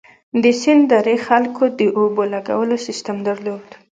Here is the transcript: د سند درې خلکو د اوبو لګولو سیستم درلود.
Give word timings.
د 0.43 0.45
سند 0.61 0.83
درې 0.93 1.15
خلکو 1.27 1.63
د 1.79 1.81
اوبو 1.97 2.23
لګولو 2.33 2.75
سیستم 2.85 3.17
درلود. 3.27 3.65